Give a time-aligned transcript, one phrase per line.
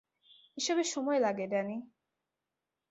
[0.57, 1.77] এসবে সময় লাগে, ড্যানি।